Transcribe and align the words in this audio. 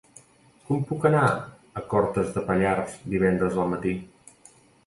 Com 0.69 0.79
puc 0.91 1.05
anar 1.09 1.25
a 1.81 1.85
Cortes 1.93 2.33
de 2.39 2.45
Pallars 2.49 2.99
divendres 3.15 3.63
al 3.65 3.73
matí? 3.75 3.93